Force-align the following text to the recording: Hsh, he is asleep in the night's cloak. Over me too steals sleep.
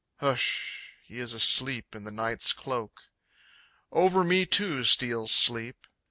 Hsh, 0.19 0.93
he 1.03 1.19
is 1.19 1.31
asleep 1.31 1.93
in 1.93 2.05
the 2.05 2.09
night's 2.11 2.53
cloak. 2.53 3.03
Over 3.91 4.23
me 4.23 4.47
too 4.47 4.83
steals 4.83 5.31
sleep. 5.31 5.85